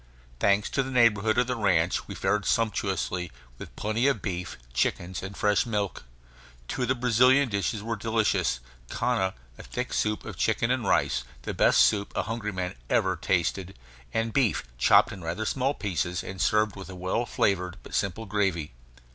[0.39, 5.21] Thanks to the neighborhood of the ranch, we fared sumptuously, with plenty of beef, chickens,
[5.21, 6.05] and fresh milk.
[6.67, 11.23] Two of the Brazilian dishes were delicious: canja, a thick soup of chicken and rice,
[11.43, 13.77] the best soup a hungry man ever tasted;
[14.11, 18.25] and beef chopped in rather small pieces and served with a well flavored but simple
[18.25, 18.71] gravy.